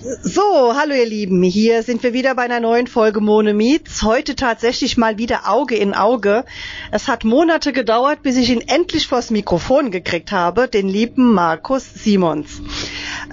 [0.00, 4.04] So, hallo ihr Lieben, hier sind wir wieder bei einer neuen Folge Mone Meets.
[4.04, 6.44] Heute tatsächlich mal wieder Auge in Auge.
[6.92, 11.84] Es hat Monate gedauert, bis ich ihn endlich vors Mikrofon gekriegt habe, den lieben Markus
[11.94, 12.62] Simons.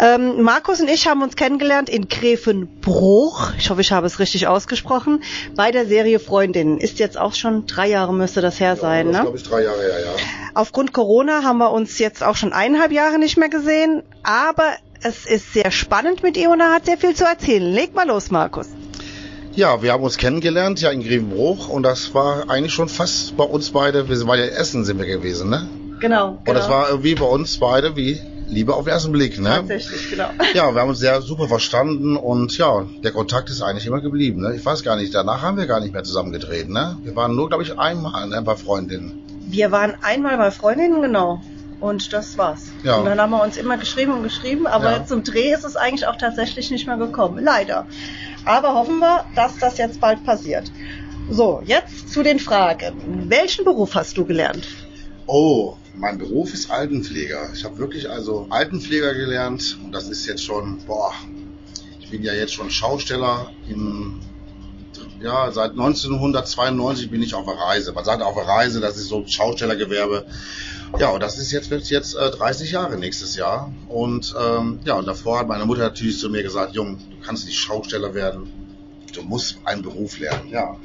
[0.02, 3.52] Ähm, Markus und ich haben uns kennengelernt in Grevenbruch.
[3.60, 5.22] Ich hoffe, ich habe es richtig ausgesprochen.
[5.56, 6.80] Bei der Serie Freundinnen.
[6.80, 9.22] Ist jetzt auch schon drei Jahre müsste das her sein, ja, das ne?
[9.22, 10.12] glaube ich drei Jahre her, ja.
[10.56, 14.74] Aufgrund Corona haben wir uns jetzt auch schon eineinhalb Jahre nicht mehr gesehen, aber
[15.06, 17.62] es ist sehr spannend mit ihm und er hat sehr viel zu erzählen.
[17.62, 18.68] Leg mal los, Markus.
[19.54, 23.44] Ja, wir haben uns kennengelernt, ja in Grevenbruch und das war eigentlich schon fast bei
[23.44, 25.70] uns beide, wir waren ja in Essen sind wir gewesen, ne?
[26.00, 26.40] Genau.
[26.46, 29.50] Und das war irgendwie bei uns beide wie Liebe auf den ersten Blick, ne?
[29.50, 30.30] Tatsächlich, genau.
[30.56, 34.42] Ja, wir haben uns sehr super verstanden und ja, der Kontakt ist eigentlich immer geblieben,
[34.42, 34.56] ne?
[34.56, 36.98] Ich weiß gar nicht, danach haben wir gar nicht mehr zusammen gedreht, ne?
[37.04, 39.22] Wir waren nur, glaube ich, einmal ne, bei Freundinnen.
[39.48, 41.42] Wir waren einmal bei Freundinnen, genau.
[41.86, 42.64] Und das war's.
[42.84, 42.96] Ja.
[42.96, 45.06] Und dann haben wir uns immer geschrieben und geschrieben, aber Ja.
[45.06, 47.44] zum Dreh ist es eigentlich auch tatsächlich nicht mehr gekommen.
[47.44, 47.86] Leider.
[48.44, 50.72] Aber hoffen wir, dass das jetzt bald passiert.
[51.30, 53.30] So, jetzt zu den Fragen.
[53.30, 54.68] Welchen Beruf hast du gelernt?
[55.28, 57.50] Oh, mein Beruf ist Altenpfleger.
[57.54, 61.14] Ich habe wirklich also Altenpfleger gelernt und das ist jetzt schon, boah,
[62.00, 64.22] ich bin ja jetzt schon Schausteller in,
[65.22, 67.94] ja, seit 1992 bin ich auf der Reise.
[67.94, 70.26] Man sagt auf der Reise, das ist so ein Schaustellergewerbe.
[71.00, 73.72] Ja, und das ist jetzt, wird jetzt äh, 30 Jahre nächstes Jahr.
[73.88, 77.46] Und ähm, ja, und davor hat meine Mutter natürlich zu mir gesagt, Jung, du kannst
[77.46, 78.50] nicht Schausteller werden,
[79.14, 80.50] du musst einen Beruf lernen.
[80.50, 80.78] Ja,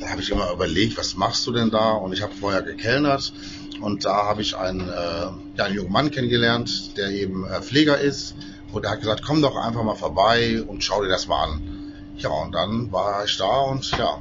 [0.00, 1.92] da habe ich immer überlegt, was machst du denn da?
[1.92, 3.32] Und ich habe vorher gekellnert
[3.80, 4.92] und da habe ich einen, äh,
[5.56, 8.34] ja, einen jungen Mann kennengelernt, der eben äh, Pfleger ist.
[8.72, 11.92] Und der hat gesagt, komm doch einfach mal vorbei und schau dir das mal an.
[12.18, 14.20] Ja, und dann war ich da und ja,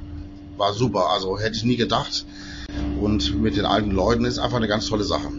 [0.57, 1.09] war super.
[1.09, 2.25] Also hätte ich nie gedacht.
[2.99, 5.29] Und mit den alten Leuten ist einfach eine ganz tolle Sache.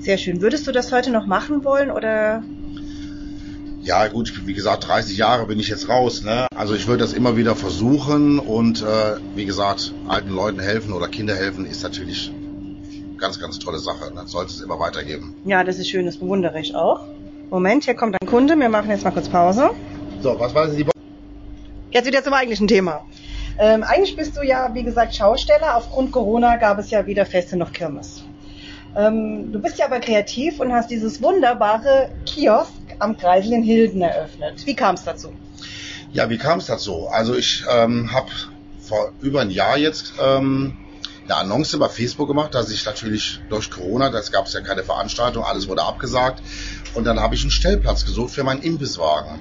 [0.00, 0.40] Sehr schön.
[0.40, 2.42] Würdest du das heute noch machen wollen oder?
[3.82, 6.22] Ja, gut, wie gesagt, 30 Jahre bin ich jetzt raus.
[6.22, 6.46] Ne?
[6.54, 11.08] Also ich würde das immer wieder versuchen und äh, wie gesagt, alten Leuten helfen oder
[11.08, 12.32] Kinder helfen ist natürlich
[13.18, 14.12] ganz, ganz tolle Sache.
[14.14, 14.22] Ne?
[14.26, 15.34] Sollte es immer weitergeben.
[15.44, 17.00] Ja, das ist schön, das bewundere ich auch.
[17.50, 18.56] Moment, hier kommt ein Kunde.
[18.56, 19.70] Wir machen jetzt mal kurz Pause.
[20.20, 20.90] So, was war die Bo
[21.90, 23.06] Jetzt wieder zum eigentlichen Thema.
[23.58, 25.76] Ähm, eigentlich bist du ja, wie gesagt, Schausteller.
[25.76, 28.24] Aufgrund Corona gab es ja weder Feste noch Kirmes.
[28.96, 34.00] Ähm, du bist ja aber kreativ und hast dieses wunderbare Kiosk am Kreisel in Hilden
[34.00, 34.64] eröffnet.
[34.64, 35.32] Wie kam es dazu?
[36.12, 37.08] Ja, wie kam es dazu?
[37.08, 38.28] Also ich ähm, habe
[38.80, 40.76] vor über ein Jahr jetzt ähm,
[41.24, 44.84] eine Annonce bei Facebook gemacht, dass ich natürlich durch Corona, das gab es ja keine
[44.84, 46.42] Veranstaltung, alles wurde abgesagt.
[46.94, 49.40] Und dann habe ich einen Stellplatz gesucht für meinen Imbisswagen.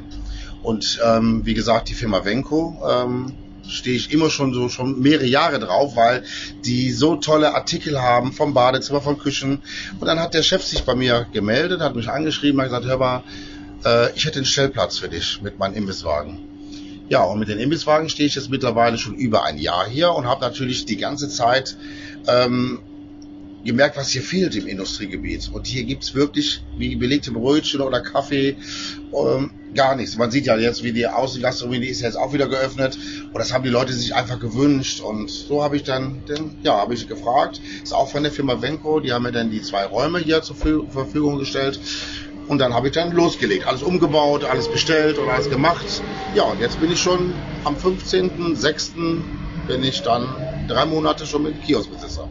[0.63, 3.33] Und ähm, wie gesagt, die Firma Venco ähm,
[3.69, 6.23] stehe ich immer schon so schon mehrere Jahre drauf, weil
[6.65, 9.61] die so tolle Artikel haben vom Badezimmer, von Küchen.
[9.99, 12.97] Und dann hat der Chef sich bei mir gemeldet, hat mich angeschrieben, hat gesagt, hör
[12.97, 13.23] mal,
[13.85, 16.39] äh, ich hätte einen Stellplatz für dich mit meinem Imbisswagen.
[17.09, 20.25] Ja, und mit den Imbisswagen stehe ich jetzt mittlerweile schon über ein Jahr hier und
[20.27, 21.77] habe natürlich die ganze Zeit
[22.27, 22.79] ähm,
[23.67, 25.49] gemerkt, was hier fehlt im Industriegebiet.
[25.53, 28.55] Und hier gibt's wirklich wie belegte Brötchen oder Kaffee,
[29.13, 30.17] ähm, gar nichts.
[30.17, 32.97] Man sieht ja jetzt, wie die Außengastronomie, die ist jetzt auch wieder geöffnet.
[33.27, 35.01] Und das haben die Leute sich einfach gewünscht.
[35.01, 37.61] Und so habe ich dann, den, ja, habe ich gefragt.
[37.83, 38.99] Ist auch von der Firma Venco.
[38.99, 41.79] Die haben mir dann die zwei Räume hier zur Verfü- Verfügung gestellt.
[42.47, 43.67] Und dann habe ich dann losgelegt.
[43.67, 45.85] Alles umgebaut, alles bestellt und alles gemacht.
[46.33, 47.33] Ja, und jetzt bin ich schon
[47.65, 49.21] am 15.06.
[49.67, 50.27] bin ich dann
[50.67, 52.29] drei Monate schon mit Kioskbesitzer.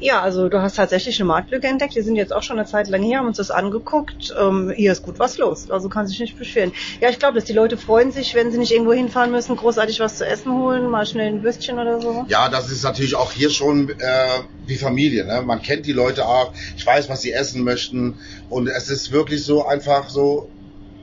[0.00, 1.94] Ja, also du hast tatsächlich eine Marktlücke entdeckt.
[1.94, 4.32] Wir sind jetzt auch schon eine Zeit lang hier, haben uns das angeguckt.
[4.38, 5.70] Ähm, hier ist gut was los.
[5.70, 6.72] Also kann sich nicht beschweren.
[7.00, 9.98] Ja, ich glaube, dass die Leute freuen sich, wenn sie nicht irgendwo hinfahren müssen, großartig
[10.00, 12.24] was zu essen holen, mal schnell ein Würstchen oder so.
[12.28, 14.28] Ja, das ist natürlich auch hier schon äh,
[14.66, 15.24] wie Familie.
[15.24, 15.42] Ne?
[15.42, 16.52] Man kennt die Leute auch.
[16.76, 18.18] Ich weiß, was sie essen möchten.
[18.48, 20.48] Und es ist wirklich so einfach so,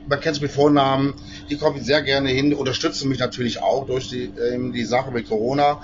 [0.08, 1.14] man kennt es mit Vornamen.
[1.50, 5.28] Die kommen sehr gerne hin, unterstützen mich natürlich auch durch die, ähm, die Sache mit
[5.28, 5.82] Corona.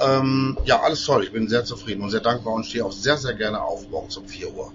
[0.00, 1.24] Ähm, ja, alles toll.
[1.24, 4.16] Ich bin sehr zufrieden und sehr dankbar und stehe auch sehr, sehr gerne auf morgens
[4.16, 4.72] um 4 Uhr.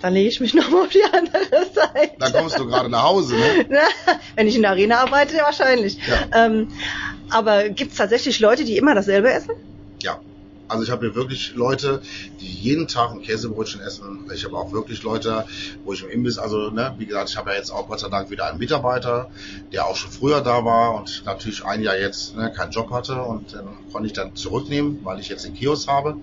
[0.00, 2.12] Dann lege ich mich nochmal auf die andere Seite.
[2.18, 3.80] Dann kommst du gerade nach Hause, ne?
[4.36, 5.98] Wenn ich in der Arena arbeite, ja, wahrscheinlich.
[6.06, 6.46] Ja.
[6.46, 6.68] Ähm,
[7.30, 9.52] aber gibt es tatsächlich Leute, die immer dasselbe essen?
[10.66, 12.00] Also ich habe hier wirklich Leute,
[12.40, 14.24] die jeden Tag ein Käsebrötchen essen.
[14.34, 15.44] Ich habe auch wirklich Leute,
[15.84, 18.08] wo ich im Imbiss, also ne, wie gesagt, ich habe ja jetzt auch Gott sei
[18.08, 19.30] Dank wieder einen Mitarbeiter,
[19.72, 23.22] der auch schon früher da war und natürlich ein Jahr jetzt ne, keinen Job hatte
[23.22, 26.16] und dann konnte ich dann zurücknehmen, weil ich jetzt den Kiosk habe.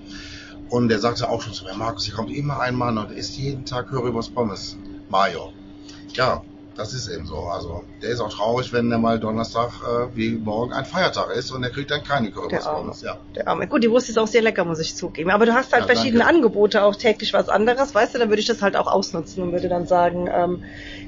[0.69, 3.37] Und der sagte auch schon zu mir, Markus, hier kommt immer ein Mann und isst
[3.37, 4.77] jeden Tag Currywurst Pommes.
[5.09, 5.51] Mayo.
[6.13, 6.43] Ja,
[6.81, 7.37] das ist eben so.
[7.37, 11.51] Also der ist auch traurig, wenn der mal Donnerstag äh, wie morgen ein Feiertag ist
[11.51, 12.79] und er kriegt dann keine Currywurst Der Arme.
[12.81, 13.01] Pommes.
[13.01, 13.17] Ja.
[13.35, 13.67] Der Arme.
[13.67, 15.29] Gut, die Wurst ist auch sehr lecker, muss ich zugeben.
[15.29, 16.35] Aber du hast halt Ja, verschiedene danke.
[16.35, 19.51] Angebote, auch täglich was anderes, weißt du, dann würde ich das halt auch ausnutzen und
[19.51, 20.63] würde dann sagen, ähm,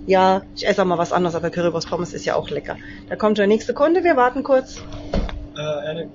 [0.05, 2.77] Ja, ich esse auch mal was anderes, aber Currywurst Pommes ist ja auch lecker.
[3.09, 4.77] Da kommt der nächste Kunde, wir warten kurz.
[5.55, 6.09] Äh, eine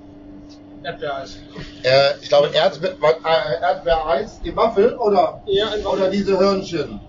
[0.84, 1.38] Erdbeereis.
[1.82, 7.00] Äh, ich glaube Erdbe äh, Erdbeereis, die Waffel oder, Ja, oder diese Hörnchen.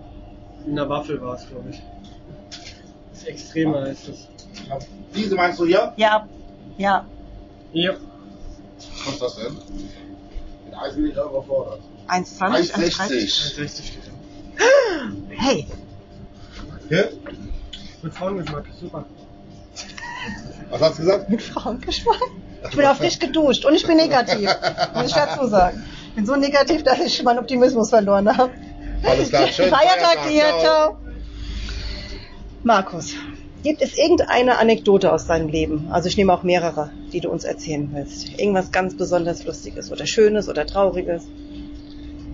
[0.65, 1.81] In der Waffel war es, glaube ich.
[3.19, 4.27] Das ist extremer ist das.
[5.13, 5.93] Diese meinst du hier?
[5.97, 6.25] Ja,
[6.77, 7.05] ja.
[7.73, 7.93] Ja.
[9.05, 9.57] Was ist das denn?
[10.65, 11.81] Mit Eis bin ich da überfordert.
[12.07, 12.97] 1,20, 1,30.
[12.97, 13.55] 1,60.
[13.55, 14.63] 60 steht da.
[15.35, 15.67] Hey,
[16.87, 17.11] Hier?
[18.01, 19.05] Mit Frauengeschmack, super.
[20.69, 21.29] Was hast du gesagt?
[21.29, 22.21] mit Frauengeschmack?
[22.69, 24.49] Ich bin auch frisch geduscht und ich bin negativ,
[24.95, 25.83] muss ich dazu sagen.
[26.09, 28.51] Ich bin so negativ, dass ich meinen Optimismus verloren habe.
[29.03, 31.08] Alles klar, schönen Feiertag Feiertag, dir, ciao.
[32.69, 33.15] Markus,
[33.63, 35.87] gibt es irgendeine Anekdote aus deinem Leben?
[35.89, 38.37] Also ich nehme auch mehrere, die du uns erzählen willst.
[38.37, 41.23] Irgendwas ganz besonders Lustiges oder Schönes oder Trauriges.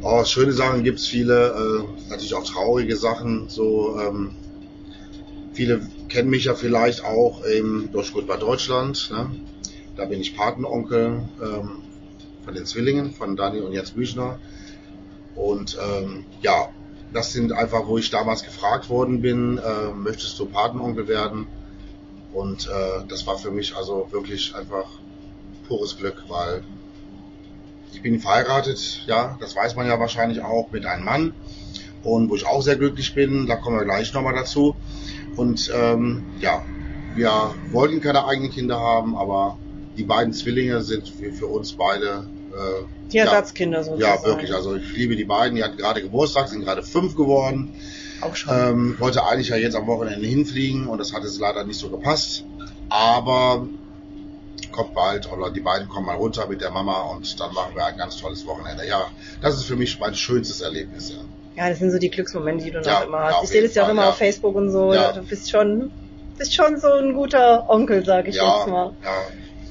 [0.02, 3.48] Oh, schöne Sachen gibt's viele, äh, natürlich auch traurige Sachen.
[3.48, 4.32] So, ähm,
[5.54, 5.80] viele
[6.10, 9.10] kennen mich ja vielleicht auch ähm, durch bei Deutschland.
[9.12, 9.32] Ne?
[9.96, 11.82] Da bin ich Patenonkel ähm,
[12.44, 14.38] von den Zwillingen, von Dani und Jens Büchner.
[15.34, 16.68] Und ähm, ja,
[17.16, 21.48] das sind einfach, wo ich damals gefragt worden bin, äh, möchtest du Patenonkel werden?
[22.34, 24.86] Und äh, das war für mich also wirklich einfach
[25.68, 26.62] pures Glück, weil
[27.94, 31.34] ich bin verheiratet, ja, das weiß man ja wahrscheinlich auch, mit einem Mann
[32.04, 34.76] und wo ich auch sehr glücklich bin, da kommen wir gleich nochmal dazu.
[35.38, 36.66] Und ähm, ja,
[37.16, 39.58] wir wollten keine eigenen Kinder haben, aber
[39.98, 44.22] die beiden Zwillinge sind für, für uns beide äh, Die Ersatzkinder ja, sozusagen.
[44.22, 44.54] ja, wirklich.
[44.54, 45.56] Also ich liebe die beiden.
[45.56, 47.76] Die hatten gerade Geburtstag, sind gerade fünf geworden.
[48.22, 48.54] Auch schon.
[48.56, 51.90] Ähm, wollte eigentlich ja jetzt am Wochenende hinfliegen und das hat jetzt leider nicht so
[51.90, 52.46] gepasst.
[52.90, 53.68] Aber
[54.72, 57.86] kommt bald oder die beiden kommen mal runter mit der Mama und dann machen wir
[57.86, 58.86] ein ganz tolles Wochenende.
[58.88, 59.08] Ja,
[59.42, 61.12] das ist für mich mein schönstes Erlebnis.
[61.12, 61.18] Ja.
[61.58, 63.44] Ja, das sind so die Glücksmomente, die du Ja, noch immer hast.
[63.46, 64.10] Ich sehe das ja auch immer ja.
[64.10, 64.94] auf Facebook und so.
[64.94, 65.14] Ja.
[65.14, 65.92] Du bist schon,
[66.38, 68.94] bist schon so ein guter Onkel, sag ich jetzt mal.
[69.04, 69.18] ja.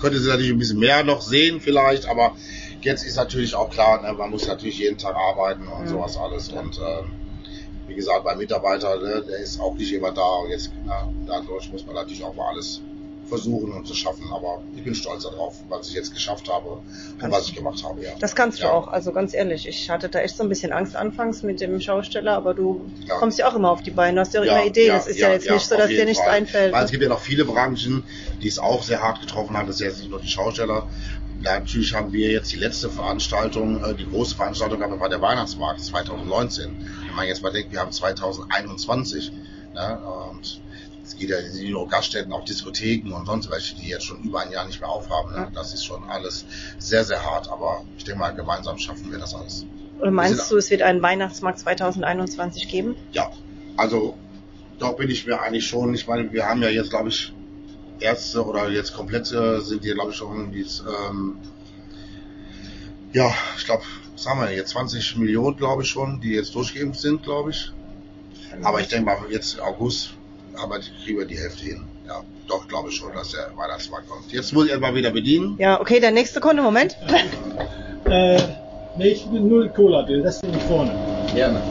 [0.00, 2.36] Könnte sie natürlich ein bisschen mehr noch sehen vielleicht, aber
[2.84, 5.88] jetzt ist natürlich auch klar, ne, man muss natürlich jeden Tag arbeiten und Mhm.
[5.88, 6.48] sowas alles.
[6.50, 7.12] Und ähm,
[7.86, 10.22] wie gesagt, beim Mitarbeiter, ne, der ist auch nicht immer da.
[10.42, 12.80] Und jetzt, na, dadurch muss man natürlich auch mal alles
[13.26, 14.30] versuchen und zu schaffen.
[14.32, 16.82] Aber ich bin stolz darauf, was ich jetzt geschafft habe und
[17.18, 18.02] Kannst was ich gemacht habe.
[18.02, 18.10] Ja.
[18.20, 18.72] Das kannst du Ja.
[18.72, 19.66] auch, also ganz ehrlich.
[19.66, 23.16] Ich hatte da echt so ein bisschen Angst anfangs mit dem Schausteller, aber du Ja.
[23.16, 24.16] kommst ja auch immer auf die Beine.
[24.16, 24.88] Du hast ja auch immer Ideen.
[24.88, 26.32] das ist ja, jetzt nicht so, dass dir nichts Fall.
[26.34, 26.74] einfällt.
[26.74, 28.04] Weil es gibt ja noch viele Branchen,
[28.42, 29.66] die es auch sehr hart getroffen haben.
[29.68, 30.86] Das ist jetzt nicht nur die Schausteller.
[31.44, 35.20] Ja, natürlich haben wir jetzt die letzte Veranstaltung, äh, die große Veranstaltung das war der
[35.20, 36.74] Weihnachtsmarkt 2019.
[37.06, 39.30] Wenn man jetzt mal denkt, wir haben 2021.
[39.74, 39.98] Ne?
[40.30, 40.62] Und
[41.04, 44.40] es geht ja nicht nur Gaststätten, auch Diskotheken und sonst welche, die jetzt schon über
[44.40, 45.34] ein Jahr nicht mehr aufhaben.
[45.34, 45.50] Ne?
[45.54, 46.46] Das ist schon alles
[46.78, 47.50] sehr, sehr hart.
[47.50, 49.66] Aber ich denke mal, gemeinsam schaffen wir das alles.
[50.00, 52.96] Oder meinst du, es wird einen Weihnachtsmarkt 2021 geben?
[53.12, 53.30] Ja,
[53.76, 54.16] also
[54.78, 55.94] doch bin ich mir eigentlich schon.
[55.94, 57.33] Ich meine, wir haben ja jetzt, glaube ich,
[58.04, 61.36] Ärzte oder jetzt komplette sind hier, glaube ich, schon die, ähm,
[63.12, 64.70] ja, ich glaube, was haben wir jetzt?
[64.70, 67.72] 20 Millionen, glaube ich schon, die jetzt durchgeimpft sind, glaube ich.
[68.62, 70.14] Aber ich denke mal, jetzt August
[70.56, 71.84] aber kriegen wir die Hälfte hin.
[72.06, 74.30] Ja, doch, glaube ich schon, dass der Weihnachtsmarkt kommt.
[74.32, 75.56] Jetzt muss ich erstmal wieder bedienen.
[75.58, 76.96] Ja, okay, der nächste Kunde, Moment.
[78.06, 78.38] Äh,
[78.98, 80.20] nee, ich will null Cola, bitte.
[80.20, 80.94] Das ist vorne.
[81.34, 81.62] Gerne.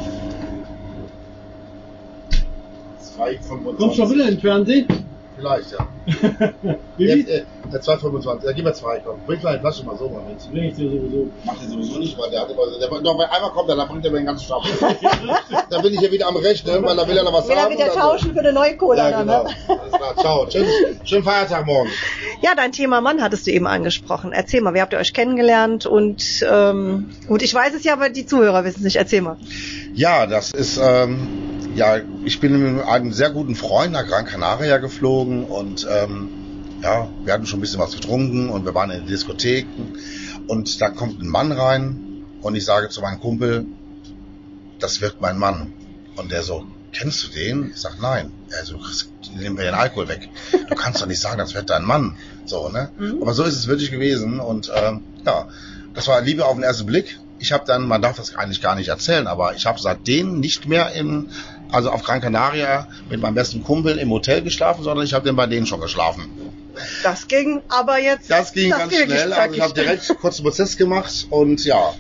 [3.78, 5.03] Kommst du schon wieder in den Fernsehen?
[5.36, 5.88] Vielleicht, ja.
[6.98, 8.46] Wie Jetzt, äh, der 2,25.
[8.46, 9.20] Ja, gib mir zwei, komm.
[9.26, 10.38] Bring kleine Flasche mal so mal mit.
[10.52, 11.28] Bring ich dir sowieso.
[11.44, 13.88] Macht er sowieso nicht, weil der hat immer, der, doch, wenn einmal kommt, er, dann
[13.88, 14.70] bringt er mir den ganzen Stapel.
[15.72, 17.64] dann bin ich hier wieder am Rechnen, weil da will er noch was Will er
[17.64, 17.74] haben.
[17.74, 19.44] wieder und dann- tauschen für eine neue Cola, Ja, genau.
[19.46, 19.50] ne?
[19.70, 20.52] Alles klar, ciao.
[20.52, 20.68] Schönen,
[21.04, 21.90] schönen Feiertag morgen.
[22.42, 24.34] Ja, dein Thema Mann hattest du eben angesprochen.
[24.34, 25.86] Erzähl mal, wie habt ihr euch kennengelernt?
[25.88, 28.96] Und ähm, gut, ich weiß es ja, aber die Zuhörer wissen es nicht.
[28.98, 29.38] Erzähl mal.
[29.96, 31.28] Ja, das ist, ähm,
[31.76, 36.30] ja, ich bin mit einem sehr guten Freund nach Gran Canaria geflogen und ähm,
[36.82, 39.94] ja, wir hatten schon ein bisschen was getrunken und wir waren in den Diskotheken
[40.48, 43.66] und da kommt ein Mann rein und ich sage zu meinem Kumpel,
[44.80, 45.74] das wird mein Mann.
[46.18, 47.72] Und der so, kennst du den?
[47.72, 48.32] Ich sag, nein.
[48.50, 48.78] Er so,
[49.36, 50.30] nehmen wir den Alkohol weg.
[50.70, 52.18] Du kannst doch nicht sagen, das wird dein Mann.
[52.46, 52.90] So, ne?
[52.98, 53.22] Mhm.
[53.22, 55.48] Aber so ist es wirklich gewesen und ähm, ja,
[55.94, 57.20] das war Liebe auf den ersten Blick.
[57.44, 60.66] Ich habe dann, man darf das eigentlich gar nicht erzählen, aber ich habe seitdem nicht
[60.66, 61.30] mehr im,
[61.74, 65.36] also auf Gran Canaria mit meinem besten Kumpel im Hotel geschlafen, sondern ich habe dann
[65.36, 66.30] bei denen schon geschlafen.
[67.04, 68.32] Das ging aber jetzt.
[68.32, 71.92] Das ging ganz wirklich schnell, also ich habe direkt kurz einen Prozess gemacht und ja.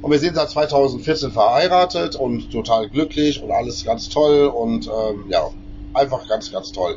[0.00, 5.26] Und wir sind seit 2014 verheiratet und total glücklich und alles ganz toll und ähm,
[5.28, 5.42] ja,
[5.92, 6.96] einfach ganz, ganz toll.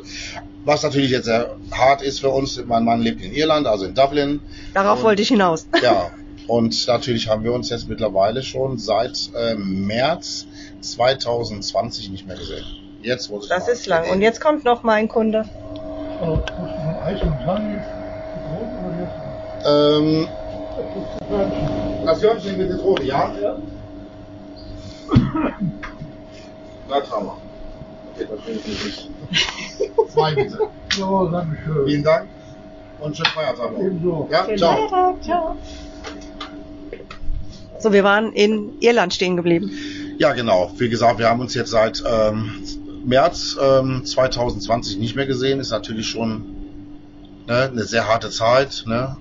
[0.64, 3.94] Was natürlich jetzt sehr hart ist für uns, mein Mann lebt in Irland, also in
[3.94, 4.40] Dublin.
[4.72, 5.68] Darauf Und- wollte ich hinaus.
[5.82, 6.10] Ja,
[6.50, 10.46] und natürlich haben wir uns jetzt mittlerweile schon seit ähm, März
[10.80, 12.64] 2020 nicht mehr gesehen.
[13.02, 14.10] Jetzt ich Das ist lang.
[14.10, 15.44] Und jetzt kommt noch mein Kunde.
[16.20, 16.40] Oh?
[19.64, 20.26] Ähm,
[22.04, 22.58] Das Hörnchen.
[22.58, 23.32] mit Zitrone, ja?
[23.40, 23.56] Ja.
[26.88, 27.36] Das haben wir.
[28.16, 29.10] Okay, das will ich nicht.
[30.12, 30.58] Zwei bitte.
[30.96, 31.86] So, danke schön.
[31.86, 32.28] Vielen Dank
[32.98, 33.78] und schönen Feiertag noch.
[33.78, 34.28] Ebenso.
[34.28, 35.16] Ja, ciao.
[35.22, 35.56] Ciao.
[37.80, 39.70] So, wir waren in Irland stehen geblieben.
[40.18, 40.70] Ja, genau.
[40.76, 42.52] Wie gesagt, wir haben uns jetzt seit ähm,
[43.06, 45.60] März ähm, 2020 nicht mehr gesehen.
[45.60, 46.44] Ist natürlich schon
[47.46, 48.84] ne, eine sehr harte Zeit.
[48.86, 49.16] Ne?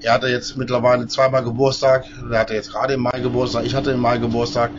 [0.00, 2.06] Er hatte jetzt mittlerweile zweimal Geburtstag.
[2.30, 3.66] Er hatte jetzt gerade im Mai Geburtstag.
[3.66, 4.70] Ich hatte im Mai Geburtstag.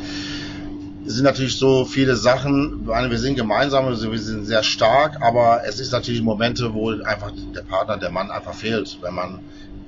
[1.05, 2.87] Es sind natürlich so viele Sachen.
[2.87, 7.31] Wir sind gemeinsam, also wir sind sehr stark, aber es ist natürlich Momente, wo einfach
[7.55, 9.39] der Partner, der Mann einfach fehlt, wenn man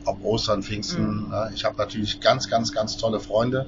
[0.06, 1.30] ob Ostern, Pfingsten.
[1.30, 1.52] Ne?
[1.54, 3.68] Ich habe natürlich ganz, ganz, ganz tolle Freunde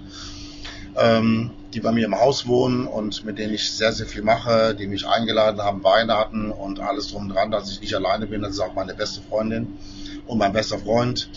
[0.96, 4.75] ähm, die bei mir im Haus wohnen und mit denen ich sehr, sehr viel mache,
[4.75, 8.42] die mich eingeladen haben, Weihnachten und alles drum und dran, dass ich nicht alleine bin.
[8.42, 9.80] Das ist auch meine beste Freundin
[10.28, 11.30] und mein bester Freund.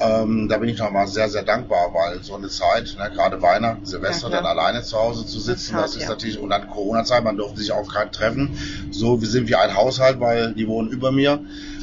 [0.00, 3.84] Ähm, da bin ich nochmal sehr, sehr dankbar, weil so eine Zeit, ne, gerade Weihnachten,
[3.84, 6.08] Silvester, Ja, dann alleine zu Hause zu sitzen, hart, das ist ja.
[6.08, 8.56] natürlich, und dann Corona-Zeit, man durfte sich auch kein treffen.
[8.90, 11.40] So, wir sind wie ein Haushalt, weil die wohnen über mir.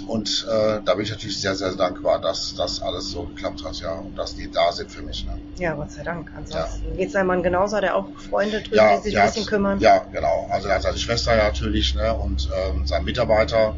[0.10, 3.80] Und äh, da bin ich natürlich sehr, sehr dankbar, dass das alles so geklappt hat,
[3.80, 5.24] ja, und dass die da sind für mich.
[5.24, 5.40] Ne?
[5.60, 6.32] Ja, Gott sei Dank.
[6.36, 9.28] Ansonsten geht's seinem Mann genauso, hat er auch Freunde drüben, ja, die sich ja, ein
[9.28, 9.80] bisschen kümmern.
[9.80, 10.50] Ja, genau.
[10.50, 13.76] Also er hat seine Schwester ja natürlich ne, und ähm, sein Mitarbeiter,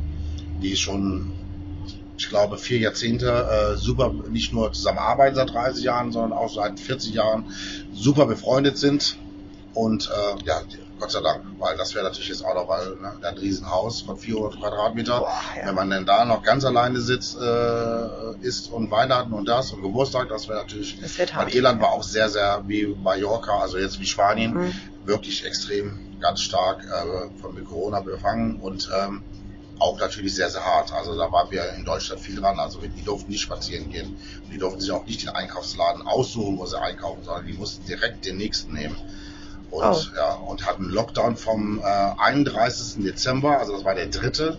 [0.62, 1.34] die schon,
[2.18, 6.80] ich glaube, vier Jahrzehnte äh, super, nicht nur zusammenarbeiten seit 30 Jahren, sondern auch seit
[6.80, 7.44] 40 Jahren
[7.92, 9.18] super befreundet sind.
[9.74, 10.62] Und äh, ja,
[11.02, 14.18] Gott sei Dank, weil das wäre natürlich jetzt auch noch, weil ne, ein Riesenhaus von
[14.18, 15.20] 400 Quadratmeter.
[15.20, 15.68] Boah, ja.
[15.68, 19.82] Wenn man denn da noch ganz alleine sitzt, äh, isst und Weihnachten und das und
[19.82, 21.56] Geburtstag, das wäre natürlich Das wird weil hart.
[21.56, 24.74] Irland war auch sehr, sehr wie Mallorca, also jetzt wie Spanien, Mhm.
[25.06, 29.24] wirklich extrem ganz stark äh, von Corona befangen und ähm,
[29.80, 30.94] auch natürlich sehr, sehr hart.
[30.94, 32.60] Also da waren wir in Deutschland viel dran.
[32.60, 34.16] Also die durften nicht spazieren gehen.
[34.52, 38.24] Die durften sich auch nicht den Einkaufsladen aussuchen, wo sie einkaufen, sondern die mussten direkt
[38.28, 38.96] den nächsten nehmen.
[39.72, 40.02] Und, Oh.
[40.18, 43.04] ja, und hatten Lockdown vom äh, 31.
[43.04, 44.58] Dezember, also das war der dritte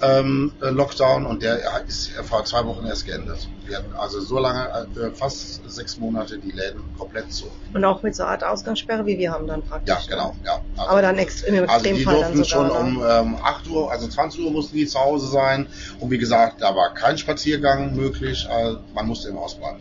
[0.00, 3.48] ähm, äh, Lockdown und der ist vor zwei Wochen erst geendet.
[3.66, 7.46] Wir hatten also so lange, äh, fast sechs Monate die Läden komplett zu.
[7.74, 9.94] Und auch mit so einer Art Ausgangssperre, wie wir haben dann praktisch.
[9.94, 10.60] Ja, genau, ja.
[10.76, 12.70] Also, Aber dann extrem, im also die Extremfall durften sogar.
[12.70, 15.66] schon um ähm, 8 Uhr, also 20 Uhr mussten die zu Hause sein.
[16.00, 18.48] Und wie gesagt, da war kein Spaziergang möglich.
[18.48, 19.80] Also man musste im Haus bleiben.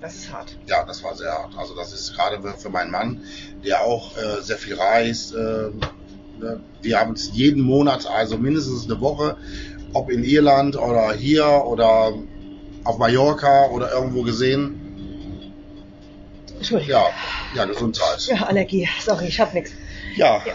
[0.00, 0.56] Das ist hart.
[0.66, 1.56] Ja, das war sehr hart.
[1.56, 3.22] Also das ist gerade für- meinen Mann,
[3.64, 5.34] der auch äh, sehr viel reist.
[5.34, 5.70] Äh,
[6.38, 9.36] ne, wir haben es jeden Monat, also mindestens eine Woche,
[9.94, 12.12] ob in Irland oder hier oder
[12.84, 14.80] auf Mallorca oder irgendwo gesehen.
[16.56, 16.92] Entschuldigung.
[16.92, 17.06] Ja,
[17.54, 18.26] ja, Gesundheit.
[18.26, 18.88] Ja, Allergie.
[19.00, 19.72] Sorry, ich hab nichts.
[20.16, 20.42] Ja.
[20.46, 20.54] Ja.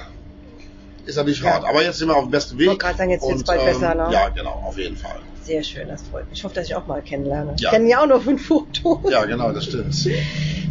[1.06, 1.52] Ist Ja.
[1.52, 1.66] hart.
[1.66, 2.68] Aber jetzt sind wir auf dem besten Weg.
[2.68, 4.08] wollte gerade sagen, jetzt wird's Und, bald besser, ne?
[4.12, 5.20] Ja, genau, auf jeden Fall.
[5.44, 6.40] Sehr schön, das freut mich.
[6.40, 7.56] Ich hoffe, dass ich auch mal kennenlerne.
[7.58, 7.70] Ja.
[7.70, 9.12] Ich kenne ja auch nur fünf Fotos.
[9.12, 9.94] Ja, genau, das stimmt.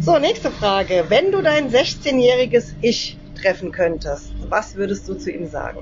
[0.01, 1.05] So, nächste Frage.
[1.09, 5.79] Wenn du dein 16-jähriges Ich treffen könntest, was würdest du zu ihm sagen?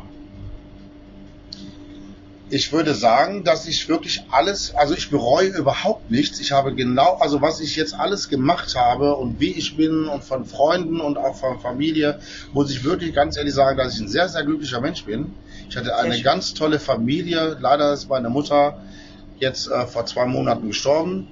[2.50, 6.42] Ich würde sagen, dass ich wirklich alles, also ich bereue überhaupt nichts.
[6.42, 10.22] Ich habe genau, also was ich jetzt alles gemacht habe und wie ich bin und
[10.22, 12.20] von Freunden und auch von Familie,
[12.52, 15.34] muss ich wirklich ganz ehrlich sagen, dass ich ein sehr, sehr glücklicher Mensch bin.
[15.72, 16.24] Ich hatte eine schön.
[16.24, 17.56] ganz tolle Familie.
[17.62, 18.82] Leider ist meine Mutter
[19.40, 21.30] jetzt äh, vor zwei Monaten gestorben.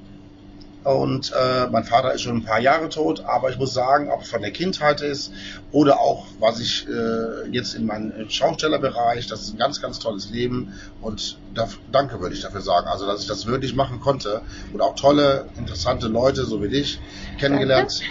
[0.85, 4.21] Und äh, mein Vater ist schon ein paar Jahre tot, aber ich muss sagen, ob
[4.21, 5.33] es von der Kindheit ist
[5.73, 10.29] oder auch, was ich äh, jetzt in meinem Schaustellerbereich, das ist ein ganz, ganz tolles
[10.29, 14.41] Leben und da, danke würde ich dafür sagen, also dass ich das wirklich machen konnte
[14.71, 17.01] und auch tolle, interessante Leute, so wie dich,
[17.37, 18.01] kennengelernt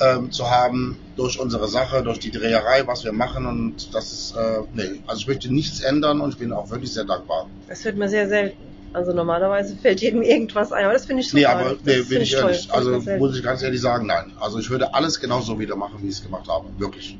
[0.00, 4.34] ähm, zu haben durch unsere Sache, durch die Dreherei, was wir machen und das ist,
[4.36, 7.48] äh, nee, also ich möchte nichts ändern und ich bin auch wirklich sehr dankbar.
[7.68, 8.62] Das hört mir sehr selten.
[8.92, 11.38] Also normalerweise fällt jedem irgendwas ein, aber das finde ich super.
[11.40, 12.42] Nee, aber Das nee, bin ich toll.
[12.42, 12.66] ehrlich.
[12.66, 13.24] Das Also man selten.
[13.24, 14.32] muss ich ganz ehrlich sagen, nein.
[14.40, 16.66] Also ich würde alles genauso wieder machen, wie ich es gemacht habe.
[16.78, 17.18] Wirklich.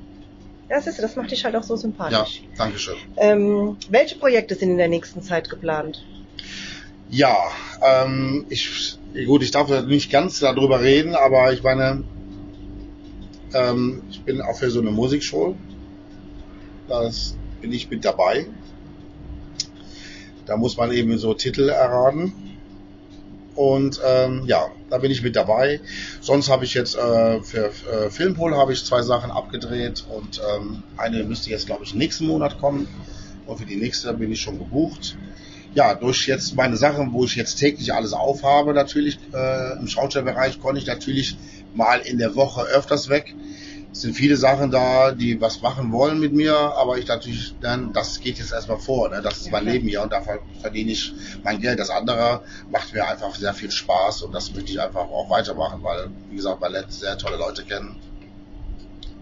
[0.69, 2.43] Ja, das, ist, das macht dich halt auch so Ja, sympathisch.
[2.57, 2.97] danke schön.
[3.17, 6.03] Ähm, welche Projekte sind in der nächsten Zeit geplant?
[7.09, 7.37] Ja,
[7.83, 12.03] ähm, ich, gut, ich darf nicht ganz darüber reden, aber ich meine,
[13.55, 15.57] ähm, ich bin auch für so eine Musikshow.
[16.89, 18.47] Das bin ich mit dabei.
[20.47, 22.33] Da muss man eben so Titel erraten.
[23.57, 25.81] Und ähm, ja, da bin ich mit dabei.
[26.21, 30.83] Sonst habe ich jetzt äh, für äh, Filmpol habe ich zwei Sachen abgedreht und ähm,
[30.99, 32.87] eine müsste jetzt glaube ich nächsten Monat kommen
[33.47, 35.17] und für die nächste bin ich schon gebucht.
[35.75, 40.61] Ja, durch jetzt meine Sachen, wo ich jetzt täglich alles aufhabe, natürlich äh, im Schaustellbereich
[40.61, 41.37] konnte ich natürlich
[41.77, 43.35] mal in der Woche öfters weg.
[43.93, 47.93] es sind viele Sachen da, die was machen wollen mit mir, aber ich natürlich dann,
[47.93, 49.23] das geht jetzt erstmal vor, ne?
[49.23, 49.65] das ist mein.
[49.65, 50.23] Leben hier und da
[50.61, 51.79] verdiene ich mein Geld.
[51.79, 55.83] Das andere macht mir einfach sehr viel Spaß und das möchte ich einfach auch weitermachen,
[55.83, 57.97] weil, wie gesagt, man lernt sehr tolle Leute kennen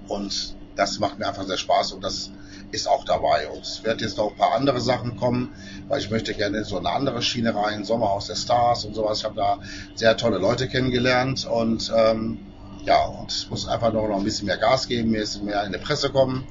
[0.09, 2.31] und das macht mir einfach sehr Spaß und das
[2.73, 3.49] ist auch dabei.
[3.49, 5.55] Und es wird jetzt noch ein paar andere Sachen kommen,
[5.89, 9.19] weil ich möchte gerne in so eine andere Schiene rein, Sommerhaus der Stars und sowas.
[9.19, 9.59] Ich habe da
[9.95, 12.39] sehr tolle Leute kennengelernt und ähm,
[12.85, 15.73] ja, und ich muss einfach noch, ein bisschen mehr Gas geben, mir ist mehr in
[15.73, 16.47] die Presse kommen.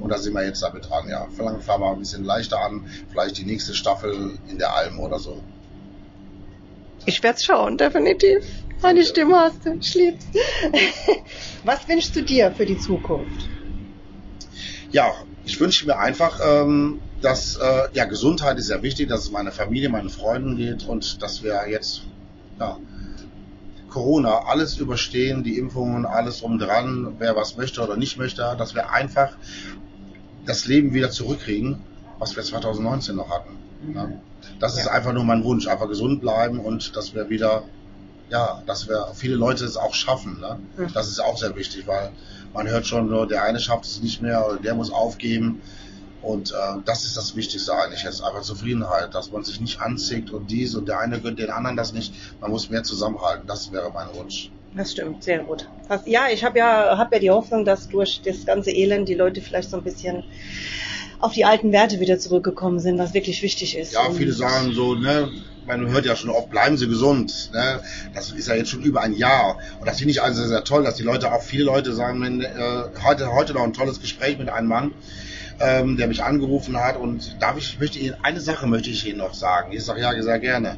[0.00, 1.26] Und da sind wir jetzt damit dran, ja.
[1.34, 5.18] Vielleicht fangen wir ein bisschen leichter an, vielleicht die nächste Staffel in der Alm oder
[5.18, 5.42] so.
[7.06, 8.44] Ich werde schauen, definitiv.
[8.82, 10.26] Meine Stimme hast du, ich lieb's.
[11.64, 13.48] Was wünschst du dir für die Zukunft?
[14.90, 15.12] Ja,
[15.44, 19.52] ich wünsche mir einfach, ähm, dass äh, ja Gesundheit ist sehr wichtig, dass es meiner
[19.52, 22.02] Familie, meinen Freunden geht und dass wir jetzt
[22.58, 22.78] ja,
[23.88, 28.74] Corona alles überstehen, die Impfungen, alles drum dran, wer was möchte oder nicht möchte, dass
[28.74, 29.36] wir einfach
[30.44, 31.78] das Leben wieder zurückkriegen,
[32.18, 33.56] was wir 2019 noch hatten.
[33.92, 34.20] Ne?
[34.60, 34.92] Das ist Ja.
[34.92, 37.64] einfach nur mein Wunsch, einfach gesund bleiben und dass wir wieder,
[38.28, 40.40] ja, dass wir viele Leute es auch schaffen.
[40.40, 40.58] Ne?
[40.76, 40.92] Mhm.
[40.92, 42.10] Das ist auch sehr wichtig, weil
[42.52, 45.62] man hört schon, nur der eine schafft es nicht mehr oder der muss aufgeben.
[46.22, 50.32] Und äh, das ist das Wichtigste eigentlich jetzt, einfach Zufriedenheit, dass man sich nicht anzieht
[50.32, 52.14] und dies und der eine gönnt den anderen das nicht.
[52.40, 54.50] Man muss mehr zusammenhalten, das wäre mein Wunsch.
[54.74, 55.68] Das stimmt, sehr gut.
[56.04, 59.40] Ja, ich habe ja, hab ja die Hoffnung, dass durch das ganze Elend die Leute
[59.40, 60.24] vielleicht so ein bisschen
[61.20, 63.92] auf die alten Werte wieder zurückgekommen sind, was wirklich wichtig ist.
[63.92, 65.30] Ja, viele sagen so, ne,
[65.66, 67.50] man hört ja schon oft, bleiben Sie gesund.
[67.52, 67.80] Ne?
[68.14, 69.58] Das ist ja jetzt schon über ein Jahr.
[69.80, 72.40] Und das finde ich also sehr toll, dass die Leute, auch viele Leute sagen, wenn,
[72.40, 72.48] äh,
[73.04, 74.92] heute, heute noch ein tolles Gespräch mit einem Mann,
[75.58, 79.18] ähm, der mich angerufen hat und darf ich, möchte Ihnen, eine Sache möchte ich Ihnen
[79.18, 79.72] noch sagen.
[79.72, 80.76] Ich sage ja sehr gerne.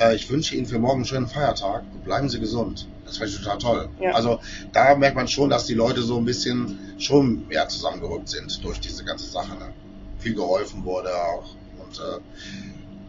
[0.00, 2.86] Äh, ich wünsche Ihnen für morgen einen schönen Feiertag bleiben Sie gesund.
[3.06, 3.88] Das wäre total toll.
[4.00, 4.12] Ja.
[4.12, 4.40] Also
[4.72, 8.80] da merkt man schon, dass die Leute so ein bisschen schon mehr zusammengerückt sind durch
[8.80, 9.52] diese ganze Sache.
[9.58, 9.72] Ne?
[10.18, 11.44] Viel geholfen wurde auch.
[11.78, 12.18] Und äh,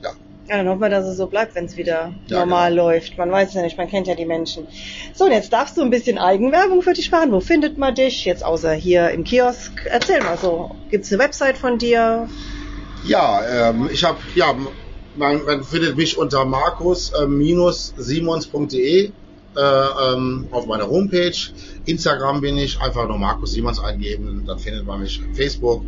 [0.04, 0.12] ja,
[0.50, 2.88] Ja, dann hoffen wir, dass es so bleibt, wenn es wieder Ja, normal genau.
[2.88, 3.18] läuft.
[3.18, 4.68] Man weiß ja nicht, man kennt ja die Menschen.
[5.14, 7.31] So, und jetzt darfst du ein bisschen Eigenwerbung für dich machen.
[7.31, 8.25] Wo findet man dich?
[8.25, 9.86] Jetzt außer hier im Kiosk.
[9.86, 10.75] Erzähl mal so.
[10.92, 12.27] Gibt's eine Website von dir?
[13.08, 14.53] Ja, ähm, ich habe, ja,
[15.16, 19.12] man, man findet mich unter markus-simons.de äh,
[20.51, 21.35] auf meiner Homepage.
[21.85, 25.22] Instagram bin ich, einfach nur Markus Simons eingeben, dann findet man mich.
[25.33, 25.83] Facebook.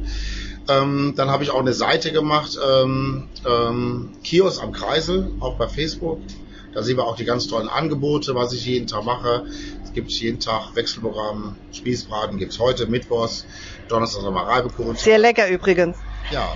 [0.70, 5.68] Ähm, dann habe ich auch eine Seite gemacht, ähm, ähm, Kiosk am Kreisel, auch bei
[5.68, 6.20] Facebook.
[6.74, 9.46] Da sehen wir auch die ganz tollen Angebote, was ich jeden Tag mache.
[9.84, 13.46] Es gibt jeden Tag Wechselprogramm, Spießbraten gibt's heute, Mittwochs,
[13.88, 14.96] Donnerstag wir Reibekuchen.
[14.96, 15.98] Sehr lecker übrigens.
[16.30, 16.54] Ja,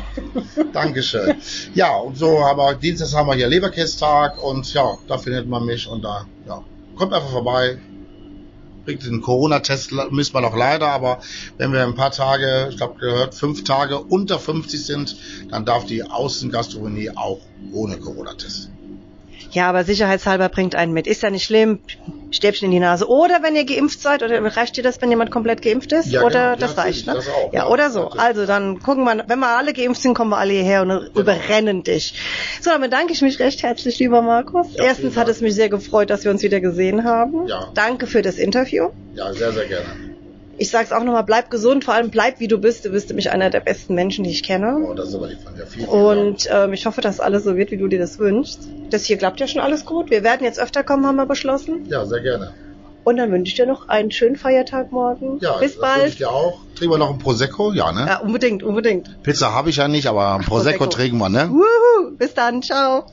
[0.74, 1.38] Dankeschön.
[1.74, 5.65] Ja, und so haben wir, Dienstags haben wir hier Leberkästag und ja, da findet man
[5.65, 6.62] mich und da, ja,
[7.02, 7.80] kommt einfach vorbei.
[8.86, 11.20] Bringt den Corona-Test, müssen wir noch leider, aber
[11.58, 15.16] wenn wir ein paar Tage, ich glaube gehört, fünf Tage unter 50 sind,
[15.50, 17.40] dann darf die Außengastronomie auch
[17.74, 18.70] ohne Corona-Test.
[19.52, 21.08] Ja, aber sicherheitshalber bringt einen mit.
[21.08, 21.80] Ist ja nicht schlimm.
[22.32, 23.08] Stäbchen in die Nase.
[23.10, 26.08] Oder wenn ihr geimpft seid, oder reicht dir das, wenn jemand komplett geimpft ist?
[26.08, 26.68] Ja, oder genau.
[26.68, 27.14] das Ja, reicht, ne?
[27.16, 27.68] das auch, ja, ja.
[27.68, 28.10] oder so.
[28.10, 31.84] Also dann gucken wir, wenn wir alle geimpft sind, kommen wir alle hierher und überrennen
[31.84, 32.14] dich.
[32.62, 34.68] So, dann bedanke ich mich recht herzlich, lieber Markus.
[34.76, 37.48] Erstens hat es mich sehr gefreut, dass wir uns wieder gesehen haben.
[37.48, 37.68] Ja.
[37.74, 38.90] Danke für das Interview.
[39.14, 40.11] Ja, sehr, sehr gerne.
[40.62, 42.86] Ich sag's auch nochmal, bleib gesund, vor allem bleib wie du bist.
[42.86, 44.78] Du bist nämlich einer der besten Menschen, die ich kenne.
[44.88, 45.65] Oh, das ist aber lieb von dir.
[45.65, 45.88] Vielen.
[45.88, 48.60] Und ähm, ich hoffe, dass alles so wird, wie du dir das wünschst.
[48.91, 50.12] Das hier klappt ja schon alles gut.
[50.12, 51.88] Wir werden jetzt öfter kommen, haben wir beschlossen.
[51.89, 52.54] Ja, sehr gerne.
[53.04, 55.39] Und dann wünsche ich dir noch einen schönen Feiertag morgen.
[55.41, 56.19] Ja, Bis das wünsche ich bald.
[56.19, 56.60] dir auch.
[56.76, 57.71] Trinken wir noch ein Prosecco?
[57.74, 58.06] Ja, ne?
[58.08, 59.24] Ja, unbedingt, unbedingt.
[59.24, 60.95] Pizza habe ich ja nicht, aber ein Prosecco Prosecco.
[60.95, 61.50] trinken wir, ne?
[61.50, 63.06] Wuhu, bis dann, ciao.